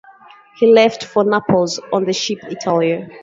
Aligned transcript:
He 0.55 0.65
left 0.65 1.03
from 1.03 1.29
Naples 1.29 1.79
on 1.93 2.05
the 2.05 2.13
ship 2.13 2.39
"Italia". 2.45 3.07